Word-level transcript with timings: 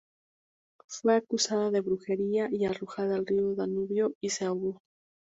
Fue 0.87 1.13
acusada 1.15 1.69
de 1.69 1.81
brujería 1.81 2.49
y 2.51 2.65
arrojada 2.65 3.13
al 3.17 3.27
río 3.27 3.53
Danubio 3.53 4.13
y 4.19 4.31
se 4.31 4.45
ahogó. 4.45 4.81